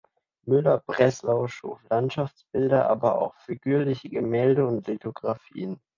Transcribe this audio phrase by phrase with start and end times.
[0.47, 5.79] Müller-Breslau schuf Landschaftsbilder, aber auch figürliche Gemälde und Lithografien.